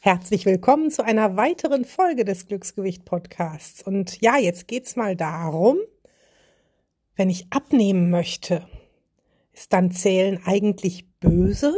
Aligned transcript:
Herzlich 0.00 0.46
willkommen 0.46 0.92
zu 0.92 1.04
einer 1.04 1.36
weiteren 1.36 1.84
Folge 1.84 2.24
des 2.24 2.46
Glücksgewicht 2.46 3.04
Podcasts. 3.04 3.82
Und 3.82 4.20
ja, 4.20 4.36
jetzt 4.38 4.68
geht's 4.68 4.94
mal 4.94 5.16
darum, 5.16 5.76
wenn 7.16 7.28
ich 7.28 7.48
abnehmen 7.50 8.08
möchte, 8.08 8.64
ist 9.52 9.72
dann 9.72 9.90
Zählen 9.90 10.40
eigentlich 10.44 11.08
böse? 11.18 11.74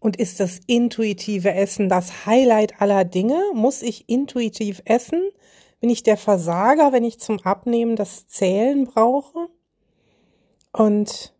Und 0.00 0.16
ist 0.18 0.38
das 0.38 0.60
intuitive 0.66 1.54
Essen 1.54 1.88
das 1.88 2.26
Highlight 2.26 2.82
aller 2.82 3.06
Dinge? 3.06 3.42
Muss 3.54 3.80
ich 3.80 4.06
intuitiv 4.10 4.82
essen? 4.84 5.30
Bin 5.80 5.88
ich 5.88 6.02
der 6.02 6.18
Versager, 6.18 6.92
wenn 6.92 7.04
ich 7.04 7.18
zum 7.20 7.40
Abnehmen 7.40 7.96
das 7.96 8.26
Zählen 8.26 8.84
brauche? 8.84 9.48
Und 10.72 11.34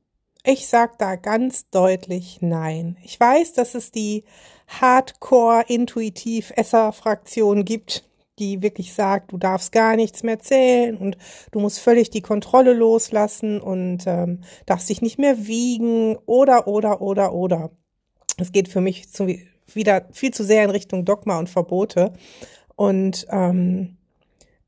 ich 0.45 0.67
sag 0.67 0.97
da 0.97 1.17
ganz 1.17 1.69
deutlich 1.69 2.39
nein. 2.41 2.97
Ich 3.05 3.21
weiß, 3.21 3.53
dass 3.53 3.75
es 3.75 3.91
die 3.91 4.25
Hardcore-Intuitiv-Esser-Fraktion 4.69 7.65
gibt, 7.65 8.05
die 8.39 8.63
wirklich 8.63 8.95
sagt, 8.95 9.33
du 9.33 9.39
darfst 9.39 9.73
gar 9.73 9.97
nichts 9.97 10.23
mehr 10.23 10.39
zählen 10.39 10.97
und 10.97 11.17
du 11.51 11.61
musst 11.61 11.81
völlig 11.81 12.11
die 12.11 12.23
Kontrolle 12.23 12.73
loslassen 12.73 13.61
und 13.61 14.05
ähm, 14.07 14.43
darfst 14.67 14.89
dich 14.89 15.03
nicht 15.03 15.19
mehr 15.19 15.47
wiegen 15.47 16.17
oder, 16.27 16.69
oder, 16.69 17.01
oder, 17.01 17.33
oder. 17.33 17.71
Es 18.37 18.53
geht 18.53 18.69
für 18.69 18.81
mich 18.81 19.11
zu, 19.11 19.27
wieder 19.67 20.07
viel 20.13 20.33
zu 20.33 20.45
sehr 20.45 20.65
in 20.65 20.71
Richtung 20.71 21.05
Dogma 21.05 21.39
und 21.39 21.49
Verbote. 21.49 22.13
Und 22.77 23.27
ähm, 23.31 23.97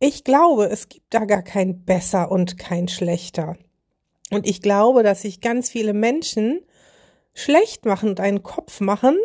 ich 0.00 0.24
glaube, 0.24 0.66
es 0.66 0.88
gibt 0.88 1.14
da 1.14 1.24
gar 1.24 1.42
kein 1.42 1.84
besser 1.84 2.32
und 2.32 2.58
kein 2.58 2.88
schlechter. 2.88 3.56
Und 4.30 4.48
ich 4.48 4.62
glaube, 4.62 5.02
dass 5.02 5.22
sich 5.22 5.40
ganz 5.40 5.70
viele 5.70 5.92
Menschen 5.92 6.60
schlecht 7.34 7.84
machen 7.84 8.10
und 8.10 8.20
einen 8.20 8.42
Kopf 8.42 8.80
machen. 8.80 9.16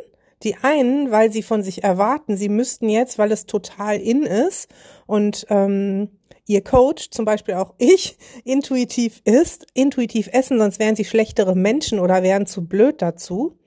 Die 0.44 0.56
einen, 0.62 1.12
weil 1.12 1.32
sie 1.32 1.44
von 1.44 1.64
sich 1.64 1.84
erwarten, 1.84 2.38
sie 2.38 2.50
müssten 2.50 2.90
jetzt, 2.90 3.18
weil 3.18 3.32
es 3.32 3.46
total 3.46 3.98
in 3.98 4.24
ist 4.24 4.70
und 5.08 5.46
ähm, 5.50 6.10
ihr 6.48 6.64
Coach, 6.64 7.10
zum 7.12 7.26
Beispiel 7.26 7.56
auch 7.56 7.74
ich, 7.78 8.18
intuitiv 8.44 9.22
ist, 9.26 9.66
intuitiv 9.74 10.30
essen, 10.32 10.60
sonst 10.60 10.80
wären 10.80 10.96
sie 10.96 11.06
schlechtere 11.06 11.56
Menschen 11.56 12.00
oder 12.00 12.24
wären 12.24 12.46
zu 12.46 12.68
blöd 12.68 13.02
dazu. 13.02 13.58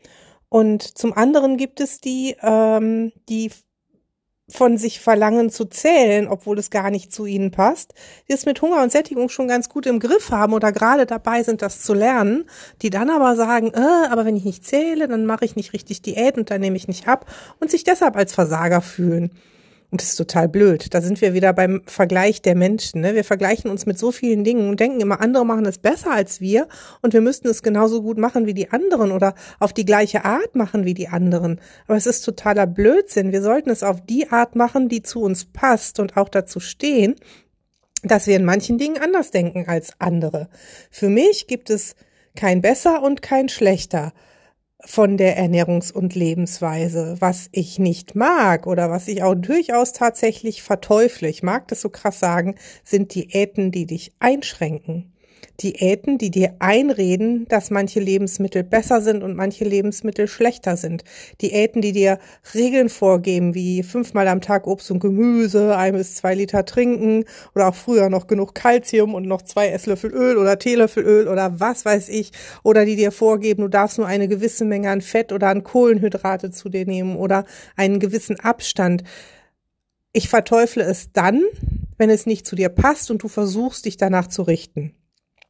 Und 0.49 0.83
zum 0.83 1.13
anderen 1.13 1.59
gibt 1.59 1.81
es 1.81 2.01
die, 2.01 2.37
ähm, 2.41 3.13
die 3.29 3.51
von 4.51 4.79
sich 4.79 5.01
verlangen 5.01 5.51
zu 5.51 5.67
zählen, 5.67 6.27
obwohl 6.27 6.59
es 6.59 6.71
gar 6.71 6.91
nicht 6.91 7.13
zu 7.13 7.27
ihnen 7.27 7.51
passt, 7.51 7.95
die 8.29 8.33
es 8.33 8.47
mit 8.47 8.63
Hunger 8.63 8.83
und 8.83 8.91
Sättigung 8.91 9.29
schon 9.29 9.49
ganz 9.49 9.69
gut 9.69 9.87
im 9.87 10.01
Griff 10.01 10.31
haben 10.31 10.55
oder 10.55 10.73
gerade 10.73 11.05
dabei 11.05 11.43
sind, 11.43 11.61
das 11.61 11.83
zu 11.83 11.93
lernen, 11.93 12.45
die 12.81 12.91
dann 12.91 13.11
aber 13.11 13.37
sagen, 13.37 13.73
äh, 13.75 14.09
aber 14.11 14.25
wenn 14.25 14.37
ich 14.37 14.45
nicht 14.45 14.65
zähle, 14.65 15.07
dann 15.07 15.27
mache 15.27 15.45
ich 15.45 15.57
nicht 15.57 15.73
richtig 15.75 16.03
Diät 16.03 16.39
und 16.39 16.51
dann 16.51 16.61
nehme 16.61 16.77
ich 16.77 16.89
nicht 16.89 17.09
ab 17.09 17.27
und 17.61 17.71
sich 17.71 17.85
deshalb 17.85 18.17
als 18.17 18.33
Versager 18.33 18.81
fühlen. 18.81 19.31
Und 19.91 20.03
das 20.03 20.11
ist 20.11 20.17
total 20.17 20.49
blöd. 20.49 20.93
Da 20.93 21.01
sind 21.01 21.19
wir 21.23 21.33
wieder 21.33 21.55
beim 21.55 21.83
Vergleich 21.87 22.43
der 22.43 22.55
Menschen. 22.55 23.01
Ne? 23.01 23.15
Wir 23.15 23.25
vergleichen 23.25 23.71
uns 23.71 23.87
mit 23.87 23.99
so 23.99 24.13
vielen 24.13 24.45
Dingen 24.45 24.69
und 24.69 24.81
denken 24.81 25.01
immer, 25.01 25.23
andere 25.23 25.47
machen 25.47 25.65
es 25.65 25.79
besser 25.79 26.13
als 26.13 26.43
wir 26.43 26.69
und 27.01 27.15
wir 27.15 27.23
müssten 27.23 27.49
es 27.49 27.63
genauso 27.63 28.03
gut 28.03 28.19
machen 28.19 28.45
wie 28.45 28.53
die 28.53 28.71
anderen 28.71 29.13
oder 29.13 29.35
auf 29.59 29.73
die 29.73 29.87
gleiche 29.87 30.27
Art 30.27 30.55
machen 30.55 30.85
wie 30.85 30.93
die 30.93 31.09
anderen. 31.09 31.59
Aber 31.87 31.97
es 31.97 32.07
ist 32.07 32.21
totaler 32.23 32.67
Blödsinn. 32.67 33.33
Wir 33.33 33.41
sollten 33.41 33.71
es 33.71 33.83
auf 33.83 34.05
die 34.05 34.31
Art 34.31 34.57
machen, 34.57 34.91
die 34.91 35.03
zu 35.03 35.23
uns 35.23 35.47
passt 35.47 36.01
und 36.01 36.19
auch 36.19 36.29
dazu 36.29 36.61
stehen, 36.61 37.15
dass 38.03 38.27
wir 38.27 38.37
in 38.37 38.45
manchen 38.45 38.77
Dingen 38.77 38.99
anders 38.99 39.31
denken 39.31 39.65
als 39.69 39.93
andere. 39.99 40.51
Für 40.91 41.09
mich 41.09 41.47
gibt 41.47 41.71
es 41.71 41.95
kein 42.37 42.61
besser 42.61 43.03
und 43.03 43.23
kein 43.23 43.49
schlechter 43.49 44.13
von 44.85 45.17
der 45.17 45.39
Ernährungs- 45.39 45.93
und 45.93 46.15
Lebensweise. 46.15 47.17
Was 47.21 47.49
ich 47.53 47.79
nicht 47.79 48.15
mag 48.15 48.67
oder 48.67 48.91
was 48.91 49.09
ich 49.09 49.23
auch 49.23 49.35
durchaus 49.35 49.93
tatsächlich 49.93 50.63
verteufle, 50.63 51.29
ich 51.29 51.43
mag 51.43 51.69
das 51.69 51.81
so 51.81 51.91
krass 51.91 52.21
sagen, 52.21 52.55
sind 52.85 53.15
Diäten, 53.15 53.71
die 53.73 53.87
dich 53.87 54.13
einschränken. 54.21 55.13
Diäten, 55.61 56.19
die 56.19 56.31
dir 56.31 56.55
einreden, 56.61 57.47
dass 57.49 57.71
manche 57.71 57.99
Lebensmittel 57.99 58.63
besser 58.63 59.01
sind 59.01 59.25
und 59.25 59.35
manche 59.35 59.65
Lebensmittel 59.65 60.29
schlechter 60.29 60.77
sind. 60.77 61.03
Diäten, 61.43 61.83
die 61.83 61.91
dir 61.91 62.21
Regeln 62.55 62.89
vorgeben, 62.89 63.55
wie 63.55 63.83
fünfmal 63.83 64.29
am 64.29 64.41
Tag 64.41 64.69
Obst 64.69 64.89
und 64.93 65.01
Gemüse, 65.01 65.77
ein 65.77 65.95
bis 65.95 66.15
zwei 66.15 66.37
Liter 66.37 66.65
trinken 66.65 67.25
oder 67.57 67.69
auch 67.69 67.75
früher 67.75 68.09
noch 68.09 68.29
genug 68.29 68.55
Kalzium 68.55 69.15
und 69.15 69.27
noch 69.27 69.43
zwei 69.43 69.69
Esslöffel 69.71 70.13
Öl 70.13 70.37
oder 70.37 70.61
Teelöffel 70.61 71.03
Öl 71.03 71.27
oder 71.27 71.59
was 71.59 71.85
weiß 71.85 72.09
ich. 72.09 72.31
Oder 72.63 72.85
die 72.85 72.95
dir 72.95 73.11
vorgeben, 73.11 73.63
du 73.63 73.69
darfst 73.69 73.99
nur 73.99 74.07
eine 74.07 74.29
gewisse 74.29 74.65
Menge 74.65 74.91
an 74.91 75.01
Fett 75.01 75.33
oder 75.33 75.49
an 75.49 75.65
Kohlenhydrate 75.65 76.53
zu 76.53 76.69
dir 76.69 76.87
nehmen 76.87 77.17
oder 77.17 77.45
einen 77.75 77.99
gewissen 77.99 78.39
Abstand. 78.39 79.03
Ich 80.13 80.29
verteufle 80.29 80.85
es 80.85 81.11
dann, 81.13 81.43
wenn 81.97 82.11
es 82.11 82.27
nicht 82.27 82.47
zu 82.47 82.55
dir 82.55 82.69
passt 82.69 83.11
und 83.11 83.25
du 83.25 83.29
versuchst, 83.29 83.87
dich 83.87 83.97
danach 83.97 84.29
zu 84.29 84.43
richten. 84.43 84.95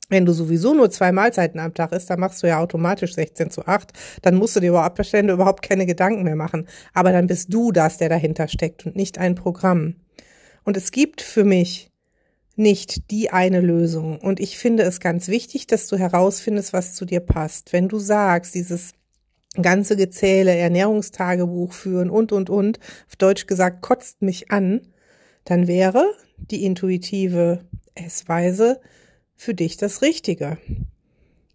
Wenn 0.08 0.24
du 0.24 0.32
sowieso 0.32 0.74
nur 0.74 0.91
zwei 0.91 1.12
Mahlzeiten 1.12 1.60
am 1.60 1.74
Tag 1.74 1.92
isst, 1.92 2.08
dann 2.08 2.20
machst 2.20 2.42
du 2.42 2.46
ja 2.46 2.60
automatisch 2.60 3.14
16 3.14 3.50
zu 3.50 3.66
8. 3.66 3.92
Dann 4.22 4.36
musst 4.36 4.56
du 4.56 4.60
dir 4.60 4.70
über 4.70 4.91
überhaupt 5.12 5.62
keine 5.62 5.86
Gedanken 5.86 6.22
mehr 6.22 6.36
machen. 6.36 6.66
Aber 6.94 7.12
dann 7.12 7.26
bist 7.26 7.52
du 7.52 7.72
das, 7.72 7.98
der 7.98 8.08
dahinter 8.08 8.48
steckt 8.48 8.86
und 8.86 8.96
nicht 8.96 9.19
ein 9.19 9.34
Programm. 9.34 9.96
Und 10.64 10.76
es 10.76 10.92
gibt 10.92 11.20
für 11.20 11.44
mich 11.44 11.91
nicht 12.56 13.10
die 13.10 13.30
eine 13.30 13.60
Lösung. 13.60 14.19
Und 14.19 14.41
ich 14.41 14.58
finde 14.58 14.82
es 14.82 14.98
ganz 14.98 15.28
wichtig, 15.28 15.66
dass 15.66 15.86
du 15.86 15.96
herausfindest, 15.96 16.72
was 16.72 16.94
zu 16.94 17.04
dir 17.04 17.20
passt. 17.20 17.72
Wenn 17.72 17.88
du 17.88 17.98
sagst, 17.98 18.54
dieses 18.54 18.92
ganze 19.54 19.96
Gezähle, 19.96 20.54
Ernährungstagebuch 20.54 21.72
führen 21.72 22.10
und, 22.10 22.32
und, 22.32 22.50
und, 22.50 22.80
auf 23.08 23.16
Deutsch 23.16 23.46
gesagt, 23.46 23.82
kotzt 23.82 24.22
mich 24.22 24.50
an, 24.50 24.82
dann 25.44 25.66
wäre 25.66 26.04
die 26.36 26.64
intuitive 26.64 27.60
Essweise, 27.94 28.80
für 29.38 29.54
dich 29.54 29.76
das 29.76 30.03
Richtige. 30.03 30.59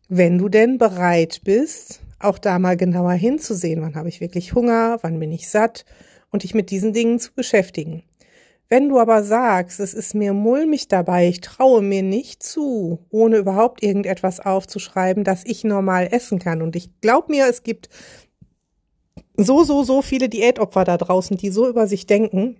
Wenn 0.07 0.37
du 0.37 0.49
denn 0.49 0.77
bereit 0.77 1.41
bist, 1.43 2.01
auch 2.17 2.39
da 2.39 2.57
mal 2.57 2.77
genauer 2.77 3.11
hinzusehen, 3.11 3.81
wann 3.81 3.95
habe 3.95 4.09
ich 4.09 4.21
wirklich 4.21 4.55
Hunger, 4.55 4.97
wann 5.01 5.19
bin 5.19 5.31
ich 5.31 5.49
satt 5.49 5.85
und 6.31 6.43
dich 6.43 6.55
mit 6.55 6.71
diesen 6.71 6.93
Dingen 6.93 7.19
zu 7.19 7.33
beschäftigen. 7.33 8.03
Wenn 8.69 8.87
du 8.87 8.99
aber 8.99 9.21
sagst, 9.21 9.81
es 9.81 9.93
ist 9.93 10.15
mir 10.15 10.33
mulmig 10.33 10.87
dabei, 10.87 11.27
ich 11.27 11.41
traue 11.41 11.81
mir 11.81 12.01
nicht 12.01 12.41
zu, 12.41 12.99
ohne 13.09 13.37
überhaupt 13.37 13.83
irgendetwas 13.83 14.39
aufzuschreiben, 14.39 15.25
dass 15.25 15.45
ich 15.45 15.65
normal 15.65 16.07
essen 16.09 16.39
kann. 16.39 16.61
Und 16.61 16.77
ich 16.77 16.89
glaub 17.01 17.29
mir, 17.29 17.47
es 17.49 17.63
gibt 17.63 17.89
so, 19.35 19.63
so, 19.63 19.83
so 19.83 20.01
viele 20.01 20.29
Diätopfer 20.29 20.85
da 20.85 20.97
draußen, 20.97 21.35
die 21.35 21.49
so 21.49 21.67
über 21.67 21.85
sich 21.85 22.07
denken, 22.07 22.55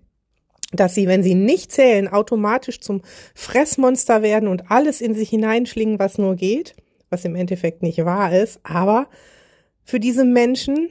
dass 0.74 0.96
sie, 0.96 1.08
wenn 1.08 1.24
sie 1.24 1.36
nicht 1.36 1.72
zählen, 1.72 2.08
automatisch 2.08 2.80
zum 2.80 3.02
Fressmonster 3.36 4.22
werden 4.22 4.50
und 4.50 4.72
alles 4.72 5.02
in 5.02 5.14
sich 5.14 5.30
hineinschlingen, 5.30 6.00
was 6.00 6.18
nur 6.18 6.36
geht, 6.36 6.76
was 7.10 7.26
im 7.26 7.36
Endeffekt 7.36 7.84
nicht 7.84 8.04
wahr 8.04 8.34
ist. 8.34 8.60
Aber 8.64 9.08
für 9.84 10.00
diese 10.00 10.26
Menschen 10.26 10.90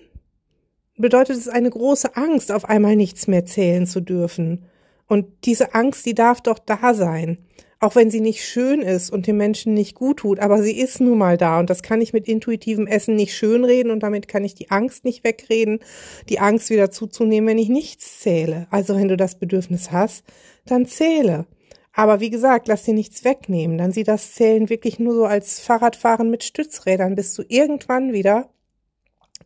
bedeutet 0.97 1.37
es 1.37 1.49
eine 1.49 1.71
große 1.71 2.17
Angst, 2.17 2.53
auf 2.53 2.65
einmal 2.65 2.97
nichts 2.97 3.27
mehr 3.27 3.45
zählen 3.45 3.87
zu 3.87 4.01
dürfen. 4.01 4.65
Und 5.09 5.27
diese 5.45 5.75
Angst, 5.75 6.07
die 6.07 6.15
darf 6.15 6.41
doch 6.41 6.59
da 6.59 6.95
sein 6.95 7.39
auch 7.83 7.97
wenn 7.97 8.11
sie 8.11 8.21
nicht 8.21 8.45
schön 8.45 8.81
ist 8.81 9.11
und 9.11 9.27
dem 9.27 9.37
Menschen 9.37 9.75
nicht 9.75 9.97
gut 9.97 10.19
tut, 10.19 10.39
aber 10.39 10.63
sie 10.63 10.79
ist 10.79 11.01
nun 11.01 11.19
mal 11.19 11.37
da 11.37 11.59
und 11.59 11.69
das 11.69 11.83
kann 11.83 12.01
ich 12.01 12.13
mit 12.13 12.29
intuitivem 12.29 12.87
Essen 12.87 13.17
nicht 13.17 13.37
schönreden 13.37 13.91
und 13.91 14.05
damit 14.05 14.29
kann 14.29 14.45
ich 14.45 14.55
die 14.55 14.71
Angst 14.71 15.05
nicht 15.05 15.25
wegreden, 15.25 15.81
die 16.29 16.39
Angst 16.39 16.71
wieder 16.71 16.93
zuzunehmen, 16.93 17.49
wenn 17.49 17.59
ich 17.59 17.69
nichts 17.69 18.21
zähle. 18.21 18.69
Also 18.71 18.95
wenn 18.95 19.09
du 19.09 19.17
das 19.17 19.35
Bedürfnis 19.37 19.91
hast, 19.91 20.25
dann 20.65 20.87
zähle. 20.87 21.47
Aber 21.93 22.21
wie 22.21 22.31
gesagt, 22.31 22.69
lass 22.69 22.85
dir 22.85 22.95
nichts 22.95 23.25
wegnehmen. 23.25 23.79
Dann 23.79 23.91
sieh 23.91 24.05
das 24.05 24.33
Zählen 24.33 24.71
wirklich 24.71 25.01
nur 25.01 25.15
so 25.15 25.25
als 25.25 25.59
Fahrradfahren 25.59 26.31
mit 26.31 26.45
Stützrädern, 26.45 27.17
bis 27.17 27.35
du 27.35 27.43
irgendwann 27.49 28.13
wieder 28.13 28.49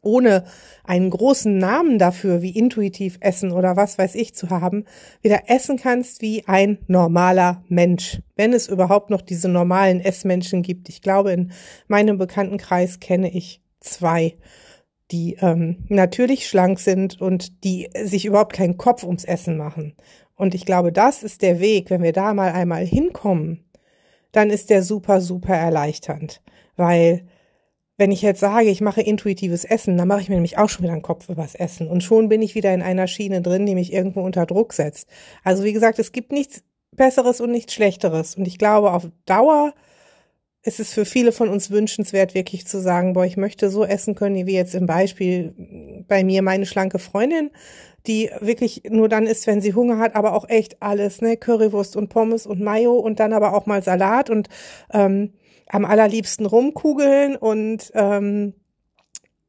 ohne 0.03 0.45
einen 0.85 1.11
großen 1.11 1.57
Namen 1.57 1.99
dafür, 1.99 2.43
wie 2.43 2.57
intuitiv 2.57 3.19
essen 3.21 3.53
oder 3.53 3.77
was 3.77 3.99
weiß 3.99 4.15
ich 4.15 4.35
zu 4.35 4.51
haben, 4.51 4.85
wieder 5.23 5.49
essen 5.49 5.77
kannst 5.77 6.23
wie 6.23 6.45
ein 6.47 6.79
normaler 6.87 7.65
Mensch. 7.69 8.21
Wenn 8.35 8.53
es 8.53 8.69
überhaupt 8.69 9.11
noch 9.11 9.23
diese 9.23 9.49
normalen 9.49 10.01
Essmenschen 10.01 10.63
gibt. 10.63 10.89
Ich 10.89 11.03
glaube, 11.03 11.33
in 11.33 11.53
meinem 11.89 12.19
Bekanntenkreis 12.19 13.01
kenne 13.01 13.31
ich 13.31 13.61
zwei. 13.81 14.37
die 15.13 15.37
ähm, 15.41 15.85
natürlich 15.89 16.49
schlank 16.49 16.81
sind 16.81 17.21
und 17.21 17.63
die 17.65 17.89
sich 18.03 18.27
überhaupt 18.27 18.55
keinen 18.55 18.77
Kopf 18.77 19.05
ums 19.05 19.25
Essen 19.25 19.57
machen. 19.57 19.95
Und 20.35 20.55
ich 20.55 20.67
glaube, 20.67 20.93
das 20.93 21.23
ist 21.23 21.43
der 21.43 21.61
Weg, 21.61 21.91
wenn 21.91 22.03
wir 22.03 22.13
da 22.13 22.35
mal 22.35 22.53
einmal 22.53 22.85
hinkommen, 22.85 23.65
dann 24.33 24.51
ist 24.51 24.69
der 24.69 24.83
super, 24.83 25.21
super 25.21 25.55
erleichternd. 25.55 26.43
Weil 26.77 27.27
wenn 27.99 28.13
ich 28.13 28.23
jetzt 28.23 28.41
sage, 28.41 28.69
ich 28.69 28.81
mache 28.81 29.01
intuitives 29.01 29.65
Essen, 29.65 29.97
dann 29.97 30.09
mache 30.09 30.21
ich 30.21 30.29
mir 30.29 30.35
nämlich 30.35 30.59
auch 30.59 30.69
schon 30.69 30.83
wieder 30.83 30.93
einen 30.93 31.03
Kopf 31.03 31.29
übers 31.29 31.55
Essen. 31.55 31.89
Und 31.89 32.03
schon 32.03 32.29
bin 32.29 32.43
ich 32.43 32.55
wieder 32.55 32.73
in 32.75 32.83
einer 32.83 33.07
Schiene 33.07 33.41
drin, 33.41 33.65
die 33.65 33.75
mich 33.75 33.93
irgendwo 33.93 34.21
unter 34.21 34.45
Druck 34.45 34.73
setzt. 34.73 35.09
Also 35.45 35.65
wie 35.65 35.73
gesagt, 35.73 35.99
es 35.99 36.13
gibt 36.13 36.33
nichts 36.33 36.63
Besseres 36.95 37.41
und 37.41 37.51
nichts 37.51 37.73
Schlechteres. 37.73 38.35
Und 38.35 38.47
ich 38.47 38.59
glaube, 38.59 38.93
auf 38.93 39.09
Dauer 39.25 39.73
ist 40.67 40.81
es 40.81 40.93
für 40.93 41.05
viele 41.05 41.31
von 41.31 41.49
uns 41.49 41.71
wünschenswert, 41.71 42.35
wirklich 42.35 42.67
zu 42.67 42.81
sagen, 42.81 43.13
boah, 43.13 43.25
ich 43.25 43.37
möchte 43.37 43.71
so 43.71 43.85
essen 43.85 44.17
können, 44.17 44.47
wie 44.47 44.55
jetzt 44.55 44.75
im 44.75 44.87
Beispiel 44.87 45.55
bei 46.09 46.25
mir 46.25 46.43
meine 46.43 46.67
schlanke 46.67 46.99
Freundin, 46.99 47.51
die 48.07 48.31
wirklich 48.41 48.83
nur 48.89 49.09
dann 49.09 49.27
isst, 49.27 49.47
wenn 49.47 49.61
sie 49.61 49.75
Hunger 49.75 49.99
hat, 49.99 50.17
aber 50.17 50.35
auch 50.35 50.49
echt 50.49 50.83
alles, 50.83 51.21
ne, 51.21 51.37
Currywurst 51.37 51.97
und 51.97 52.09
Pommes 52.09 52.47
und 52.47 52.61
Mayo 52.61 52.95
und 52.95 53.21
dann 53.21 53.33
aber 53.33 53.55
auch 53.55 53.67
mal 53.67 53.83
Salat 53.83 54.29
und 54.29 54.49
ähm, 54.93 55.35
am 55.69 55.85
allerliebsten 55.85 56.47
rumkugeln 56.47 57.37
und 57.37 57.93
ähm, 57.95 58.55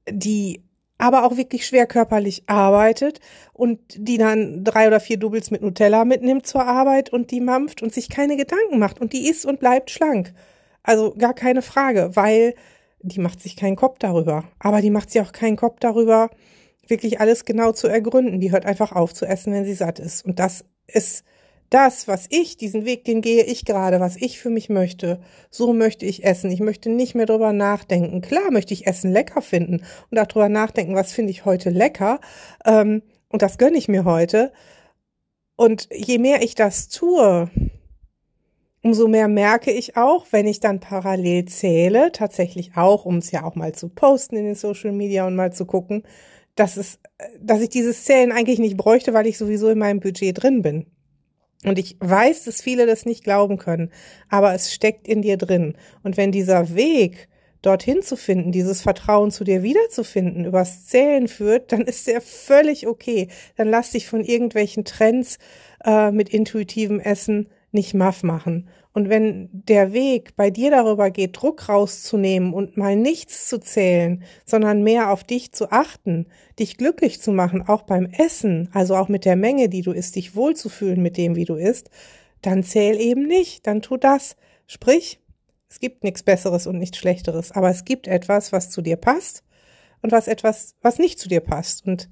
die 0.10 0.64
aber 1.00 1.26
auch 1.26 1.36
wirklich 1.36 1.66
schwer 1.66 1.88
körperlich 1.88 2.44
arbeitet 2.46 3.20
und 3.54 3.80
die 3.96 4.18
dann 4.18 4.64
drei 4.64 4.88
oder 4.88 5.00
vier 5.00 5.18
Doubles 5.18 5.50
mit 5.50 5.62
Nutella 5.64 6.06
mitnimmt 6.06 6.46
zur 6.46 6.66
Arbeit 6.66 7.12
und 7.12 7.32
die 7.32 7.42
mampft 7.42 7.82
und 7.82 7.94
sich 7.94 8.10
keine 8.10 8.38
Gedanken 8.38 8.78
macht 8.78 9.02
und 9.02 9.14
die 9.14 9.28
isst 9.28 9.46
und 9.46 9.60
bleibt 9.60 9.90
schlank. 9.90 10.34
Also 10.88 11.14
gar 11.18 11.34
keine 11.34 11.62
Frage, 11.62 12.12
weil 12.14 12.56
die 13.02 13.20
macht 13.20 13.42
sich 13.42 13.58
keinen 13.58 13.76
Kopf 13.76 14.00
darüber. 14.00 14.46
Aber 14.58 14.80
die 14.82 14.90
macht 14.90 15.12
sich 15.12 15.22
auch 15.22 15.34
keinen 15.34 15.58
Kopf 15.58 15.80
darüber, 15.82 16.30
wirklich 16.88 17.20
alles 17.20 17.44
genau 17.44 17.74
zu 17.74 17.90
ergründen. 17.90 18.40
Die 18.40 18.52
hört 18.52 18.66
einfach 18.66 18.94
auf 18.94 19.14
zu 19.14 19.26
essen, 19.26 19.52
wenn 19.52 19.66
sie 19.66 19.74
satt 19.74 20.00
ist. 20.00 20.26
Und 20.26 20.40
das 20.40 20.64
ist 20.88 21.26
das, 21.70 22.08
was 22.08 22.28
ich, 22.30 22.56
diesen 22.56 22.86
Weg, 22.86 23.04
den 23.04 23.20
gehe 23.20 23.44
ich 23.44 23.66
gerade, 23.66 24.00
was 24.00 24.16
ich 24.16 24.40
für 24.40 24.50
mich 24.50 24.70
möchte. 24.70 25.20
So 25.52 25.74
möchte 25.74 26.06
ich 26.06 26.24
essen. 26.24 26.50
Ich 26.52 26.62
möchte 26.62 26.90
nicht 26.90 27.16
mehr 27.16 27.26
drüber 27.26 27.52
nachdenken. 27.52 28.22
Klar 28.22 28.50
möchte 28.52 28.74
ich 28.74 28.88
Essen 28.88 29.12
lecker 29.12 29.42
finden 29.42 29.82
und 30.10 30.16
darüber 30.16 30.48
nachdenken, 30.48 30.96
was 30.96 31.12
finde 31.12 31.32
ich 31.32 31.44
heute 31.44 31.70
lecker. 31.70 32.22
Ähm, 32.66 33.02
und 33.28 33.42
das 33.42 33.58
gönne 33.58 33.78
ich 33.78 33.90
mir 33.90 34.06
heute. 34.06 34.54
Und 35.58 35.90
je 35.94 36.18
mehr 36.18 36.42
ich 36.44 36.56
das 36.56 36.88
tue, 36.88 37.52
umso 38.88 39.10
mehr 39.10 39.28
merke 39.28 39.70
ich 39.70 39.98
auch, 39.98 40.28
wenn 40.32 40.48
ich 40.48 40.62
dann 40.62 40.80
parallel 40.80 41.44
zähle, 41.44 42.14
tatsächlich 42.14 42.78
auch, 42.78 43.04
um 43.04 43.18
es 43.18 43.32
ja 43.32 43.44
auch 43.44 43.56
mal 43.56 43.76
zu 43.76 43.90
posten 43.90 44.38
in 44.38 44.46
den 44.46 44.56
Social 44.56 44.94
Media 44.94 45.28
und 45.28 45.36
mal 45.36 45.52
zu 45.52 45.66
gucken, 45.66 46.04
dass 46.56 46.78
es, 46.78 46.98
dass 47.38 47.60
ich 47.60 47.68
dieses 47.68 48.06
Zählen 48.06 48.32
eigentlich 48.32 48.60
nicht 48.60 48.78
bräuchte, 48.78 49.14
weil 49.14 49.28
ich 49.28 49.38
sowieso 49.38 49.68
in 49.68 49.78
meinem 49.78 50.00
Budget 50.00 50.42
drin 50.42 50.62
bin. 50.62 50.86
Und 51.66 51.78
ich 51.78 51.98
weiß, 52.00 52.46
dass 52.46 52.62
viele 52.62 52.86
das 52.86 53.06
nicht 53.06 53.26
glauben 53.26 53.58
können, 53.58 53.92
aber 54.30 54.54
es 54.54 54.74
steckt 54.74 55.06
in 55.06 55.22
dir 55.22 55.36
drin. 55.36 55.76
Und 56.04 56.16
wenn 56.16 56.32
dieser 56.32 56.74
Weg, 56.74 57.28
dorthin 57.62 58.02
zu 58.02 58.16
finden, 58.16 58.54
dieses 58.54 58.82
Vertrauen 58.82 59.32
zu 59.32 59.44
dir 59.44 59.64
wiederzufinden, 59.64 60.46
übers 60.46 60.86
Zählen 60.86 61.28
führt, 61.28 61.74
dann 61.74 61.82
ist 61.82 62.08
der 62.08 62.22
völlig 62.22 62.88
okay. 62.88 63.28
Dann 63.58 63.68
lass 63.68 63.92
dich 63.92 64.08
von 64.08 64.24
irgendwelchen 64.24 64.86
Trends 64.86 65.40
äh, 65.84 66.12
mit 66.12 66.30
intuitivem 66.30 67.02
Essen 67.02 67.50
nicht 67.72 67.94
maff 67.94 68.24
machen. 68.24 68.70
Und 68.94 69.10
wenn 69.10 69.50
der 69.52 69.94
Weg 69.94 70.36
bei 70.36 70.50
dir 70.50 70.72
darüber 70.72 71.12
geht, 71.12 71.40
Druck 71.40 71.70
rauszunehmen 71.70 72.54
und 72.54 72.78
mal 72.78 72.96
nichts 72.96 73.48
zu 73.48 73.60
zählen, 73.60 74.24
sondern 74.46 74.84
mehr 74.84 75.12
auf 75.12 75.24
dich 75.24 75.52
zu 75.52 75.72
achten, 75.72 76.28
dich 76.58 76.78
glücklich 76.78 77.22
zu 77.22 77.32
machen, 77.32 77.62
auch 77.68 77.84
beim 77.84 78.06
Essen, 78.06 78.70
also 78.74 78.96
auch 78.96 79.10
mit 79.10 79.26
der 79.26 79.36
Menge, 79.36 79.70
die 79.70 79.82
du 79.82 79.92
isst, 79.92 80.16
dich 80.16 80.36
wohlzufühlen 80.36 81.02
mit 81.02 81.18
dem, 81.18 81.36
wie 81.36 81.46
du 81.46 81.56
isst, 81.56 81.92
dann 82.42 82.64
zähl 82.64 83.00
eben 83.00 83.28
nicht, 83.28 83.68
dann 83.68 83.82
tu 83.82 83.98
das. 83.98 84.36
Sprich, 84.66 85.20
es 85.70 85.80
gibt 85.80 86.04
nichts 86.04 86.24
Besseres 86.24 86.66
und 86.66 86.78
nichts 86.80 86.98
Schlechteres, 86.98 87.52
aber 87.52 87.70
es 87.70 87.86
gibt 87.86 88.08
etwas, 88.08 88.52
was 88.52 88.70
zu 88.70 88.82
dir 88.82 88.96
passt 88.96 89.44
und 90.02 90.12
was 90.12 90.28
etwas, 90.28 90.76
was 90.82 90.98
nicht 90.98 91.20
zu 91.20 91.28
dir 91.28 91.42
passt. 91.42 91.86
Und 91.86 92.10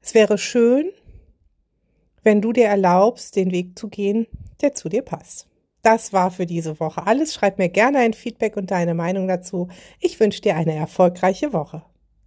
es 0.00 0.14
wäre 0.14 0.38
schön, 0.38 0.90
wenn 2.22 2.40
du 2.40 2.52
dir 2.52 2.66
erlaubst, 2.66 3.36
den 3.36 3.50
Weg 3.50 3.78
zu 3.78 3.88
gehen, 3.88 4.26
der 4.62 4.74
zu 4.74 4.88
dir 4.88 5.02
passt. 5.02 5.46
Das 5.82 6.12
war 6.12 6.30
für 6.30 6.46
diese 6.46 6.78
Woche 6.78 7.06
alles. 7.06 7.34
Schreib 7.34 7.58
mir 7.58 7.68
gerne 7.68 7.98
ein 7.98 8.14
Feedback 8.14 8.56
und 8.56 8.70
deine 8.70 8.94
Meinung 8.94 9.26
dazu. 9.26 9.68
Ich 9.98 10.18
wünsche 10.20 10.40
dir 10.40 10.56
eine 10.56 10.74
erfolgreiche 10.74 11.52
Woche. 11.52 11.82